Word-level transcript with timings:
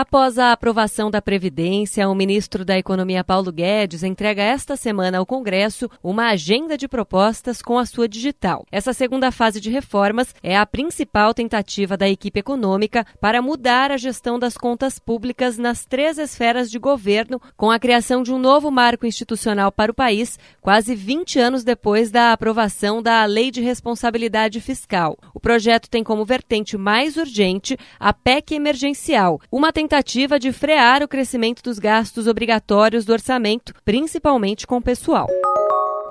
Após 0.00 0.38
a 0.38 0.52
aprovação 0.52 1.10
da 1.10 1.20
Previdência, 1.20 2.08
o 2.08 2.14
ministro 2.14 2.64
da 2.64 2.78
Economia 2.78 3.24
Paulo 3.24 3.50
Guedes 3.50 4.04
entrega 4.04 4.40
esta 4.40 4.76
semana 4.76 5.18
ao 5.18 5.26
Congresso 5.26 5.90
uma 6.00 6.28
agenda 6.28 6.78
de 6.78 6.86
propostas 6.86 7.60
com 7.60 7.76
a 7.76 7.84
sua 7.84 8.06
digital. 8.06 8.64
Essa 8.70 8.92
segunda 8.92 9.32
fase 9.32 9.60
de 9.60 9.70
reformas 9.70 10.32
é 10.40 10.56
a 10.56 10.64
principal 10.64 11.34
tentativa 11.34 11.96
da 11.96 12.08
equipe 12.08 12.38
econômica 12.38 13.04
para 13.20 13.42
mudar 13.42 13.90
a 13.90 13.96
gestão 13.96 14.38
das 14.38 14.56
contas 14.56 15.00
públicas 15.00 15.58
nas 15.58 15.84
três 15.84 16.16
esferas 16.16 16.70
de 16.70 16.78
governo, 16.78 17.42
com 17.56 17.68
a 17.68 17.80
criação 17.80 18.22
de 18.22 18.32
um 18.32 18.38
novo 18.38 18.70
marco 18.70 19.04
institucional 19.04 19.72
para 19.72 19.90
o 19.90 19.94
país, 19.96 20.38
quase 20.60 20.94
20 20.94 21.40
anos 21.40 21.64
depois 21.64 22.08
da 22.08 22.32
aprovação 22.32 23.02
da 23.02 23.24
Lei 23.24 23.50
de 23.50 23.60
Responsabilidade 23.60 24.60
Fiscal. 24.60 25.18
O 25.34 25.40
projeto 25.40 25.90
tem 25.90 26.04
como 26.04 26.24
vertente 26.24 26.76
mais 26.76 27.16
urgente 27.16 27.76
a 27.98 28.12
PEC 28.12 28.54
emergencial, 28.54 29.40
uma 29.50 29.72
tentativa 29.72 29.87
tentativa 29.88 30.38
de 30.38 30.52
frear 30.52 31.02
o 31.02 31.08
crescimento 31.08 31.62
dos 31.62 31.78
gastos 31.78 32.26
obrigatórios 32.26 33.06
do 33.06 33.12
orçamento, 33.14 33.72
principalmente 33.86 34.66
com 34.66 34.76
o 34.76 34.82
pessoal. 34.82 35.26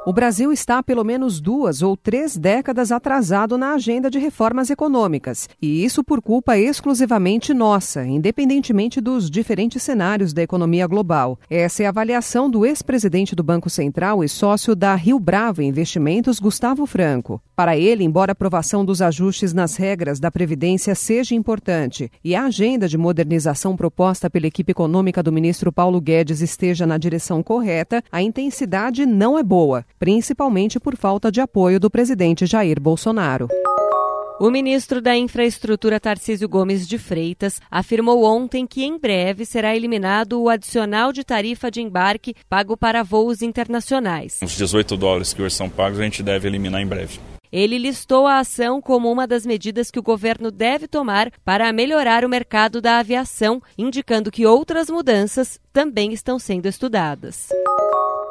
O 0.07 0.13
Brasil 0.13 0.53
está 0.53 0.77
há 0.77 0.83
pelo 0.83 1.03
menos 1.03 1.41
duas 1.41 1.81
ou 1.81 1.97
três 1.97 2.37
décadas 2.37 2.93
atrasado 2.93 3.57
na 3.57 3.73
agenda 3.73 4.09
de 4.09 4.17
reformas 4.17 4.69
econômicas, 4.69 5.49
e 5.61 5.83
isso 5.83 6.01
por 6.01 6.21
culpa 6.21 6.57
exclusivamente 6.57 7.53
nossa, 7.53 8.05
independentemente 8.05 9.01
dos 9.01 9.29
diferentes 9.29 9.83
cenários 9.83 10.31
da 10.31 10.41
economia 10.41 10.87
global. 10.87 11.37
Essa 11.49 11.83
é 11.83 11.87
a 11.87 11.89
avaliação 11.89 12.49
do 12.49 12.65
ex-presidente 12.65 13.35
do 13.35 13.43
Banco 13.43 13.69
Central 13.69 14.23
e 14.23 14.29
sócio 14.29 14.77
da 14.77 14.95
Rio 14.95 15.19
Bravo 15.19 15.61
Investimentos, 15.61 16.39
Gustavo 16.39 16.85
Franco. 16.85 17.41
Para 17.53 17.75
ele, 17.75 18.05
embora 18.05 18.31
a 18.31 18.33
aprovação 18.33 18.85
dos 18.85 19.01
ajustes 19.01 19.51
nas 19.51 19.75
regras 19.75 20.21
da 20.21 20.31
Previdência 20.31 20.95
seja 20.95 21.35
importante 21.35 22.09
e 22.23 22.33
a 22.33 22.45
agenda 22.45 22.87
de 22.87 22.97
modernização 22.97 23.75
proposta 23.75 24.29
pela 24.29 24.47
equipe 24.47 24.71
econômica 24.71 25.21
do 25.21 25.33
ministro 25.33 25.69
Paulo 25.69 25.99
Guedes 25.99 26.39
esteja 26.39 26.87
na 26.87 26.97
direção 26.97 27.43
correta, 27.43 28.01
a 28.09 28.21
intensidade 28.21 29.05
não 29.05 29.37
é 29.37 29.43
boa 29.43 29.83
principalmente 29.99 30.79
por 30.79 30.95
falta 30.95 31.31
de 31.31 31.41
apoio 31.41 31.79
do 31.79 31.89
presidente 31.89 32.45
Jair 32.45 32.79
Bolsonaro. 32.79 33.47
O 34.39 34.51
ministro 34.51 35.01
da 35.01 35.17
Infraestrutura 35.17 35.99
Tarcísio 35.99 36.47
Gomes 36.47 36.87
de 36.87 36.99
Freitas 36.99 37.59
afirmou 37.71 38.23
ontem 38.23 38.67
que 38.67 38.83
em 38.83 38.99
breve 38.99 39.45
será 39.47 39.75
eliminado 39.75 40.39
o 40.39 40.47
adicional 40.47 41.11
de 41.11 41.23
tarifa 41.23 41.71
de 41.71 41.81
embarque 41.81 42.35
pago 42.47 42.77
para 42.77 43.01
voos 43.01 43.41
internacionais. 43.41 44.39
Os 44.43 44.55
18 44.55 44.95
dólares 44.95 45.33
que 45.33 45.41
hoje 45.41 45.55
são 45.55 45.67
pagos 45.67 45.99
a 45.99 46.03
gente 46.03 46.21
deve 46.21 46.47
eliminar 46.47 46.79
em 46.81 46.85
breve. 46.85 47.19
Ele 47.51 47.79
listou 47.79 48.27
a 48.27 48.39
ação 48.39 48.79
como 48.79 49.11
uma 49.11 49.25
das 49.25 49.43
medidas 49.43 49.89
que 49.89 49.97
o 49.97 50.03
governo 50.03 50.51
deve 50.51 50.87
tomar 50.87 51.31
para 51.43 51.71
melhorar 51.73 52.23
o 52.23 52.29
mercado 52.29 52.79
da 52.79 52.99
aviação, 52.99 53.59
indicando 53.75 54.29
que 54.29 54.45
outras 54.45 54.89
mudanças 54.89 55.59
também 55.73 56.13
estão 56.13 56.37
sendo 56.37 56.67
estudadas. 56.67 57.49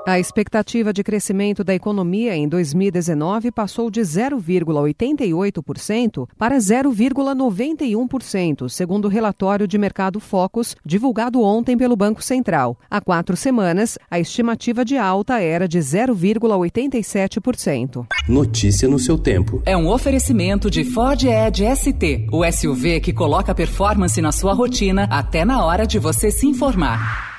A 0.08 0.20
expectativa 0.20 0.92
de 0.92 1.02
crescimento 1.02 1.64
da 1.64 1.74
economia 1.74 2.36
em 2.36 2.46
2019 2.46 3.50
passou 3.50 3.90
de 3.90 4.02
0,88% 4.02 6.28
para 6.38 6.58
0,91%, 6.58 8.68
segundo 8.68 9.06
o 9.06 9.08
relatório 9.08 9.66
de 9.66 9.76
mercado 9.76 10.20
Focus 10.20 10.76
divulgado 10.86 11.42
ontem 11.42 11.76
pelo 11.76 11.96
Banco 11.96 12.22
Central. 12.22 12.78
Há 12.88 13.00
quatro 13.00 13.36
semanas, 13.36 13.98
a 14.08 14.20
estimativa 14.20 14.84
de 14.84 14.96
alta 14.96 15.40
era 15.40 15.66
de 15.66 15.80
0,87%. 15.80 18.06
Notícia 18.28 18.88
no 18.88 19.00
seu 19.00 19.18
tempo. 19.18 19.60
É 19.66 19.76
um 19.76 19.88
oferecimento 19.88 20.70
de 20.70 20.84
Ford 20.84 21.20
Edge 21.24 21.64
ST, 21.74 22.28
o 22.30 22.48
SUV 22.48 23.00
que 23.00 23.12
coloca 23.12 23.52
performance 23.52 24.22
na 24.22 24.30
sua 24.30 24.54
rotina 24.54 25.08
até 25.10 25.44
na 25.44 25.64
hora 25.64 25.84
de 25.84 25.98
você 25.98 26.30
se 26.30 26.46
informar. 26.46 27.34